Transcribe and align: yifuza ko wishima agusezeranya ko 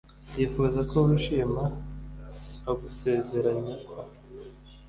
yifuza 0.35 0.79
ko 0.89 0.97
wishima 1.07 1.63
agusezeranya 2.71 3.75
ko 3.87 3.97